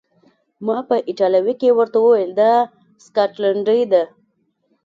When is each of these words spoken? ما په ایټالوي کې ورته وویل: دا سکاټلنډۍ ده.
ما 0.65 0.77
په 0.87 0.95
ایټالوي 1.07 1.53
کې 1.61 1.69
ورته 1.77 1.97
وویل: 2.01 2.31
دا 2.41 2.53
سکاټلنډۍ 3.05 3.81
ده. 3.91 4.03